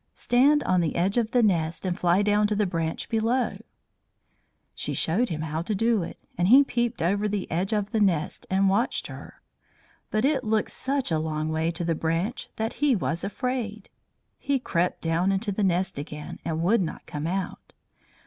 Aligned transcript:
"Stand 0.15 0.63
on 0.63 0.81
the 0.81 0.95
edge 0.95 1.15
of 1.19 1.29
the 1.29 1.43
nest 1.43 1.85
and 1.85 1.95
fly 1.95 2.23
down 2.23 2.47
to 2.47 2.55
the 2.55 2.65
branch 2.65 3.07
below." 3.07 3.59
She 4.73 4.95
showed 4.95 5.29
him 5.29 5.41
how 5.41 5.61
to 5.61 5.75
do 5.75 6.01
it, 6.01 6.17
and 6.39 6.47
he 6.47 6.63
peeped 6.63 7.03
over 7.03 7.27
the 7.27 7.45
edge 7.51 7.71
of 7.71 7.91
the 7.91 7.99
nest 7.99 8.47
and 8.49 8.67
watched 8.67 9.05
her. 9.05 9.43
But 10.09 10.25
it 10.25 10.43
looked 10.43 10.71
such 10.71 11.11
a 11.11 11.19
long 11.19 11.49
way 11.49 11.69
to 11.69 11.85
the 11.85 11.93
branch 11.93 12.49
that 12.55 12.73
he 12.81 12.95
was 12.95 13.23
afraid. 13.23 13.91
He 14.39 14.57
crept 14.57 15.01
down 15.01 15.31
into 15.31 15.51
the 15.51 15.61
nest 15.63 15.99
again 15.99 16.39
and 16.43 16.63
would 16.63 16.81
not 16.81 17.05
come 17.05 17.27
out. 17.27 17.75